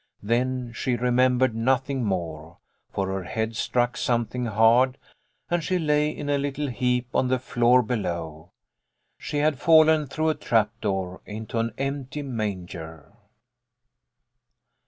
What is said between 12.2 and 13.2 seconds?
manger.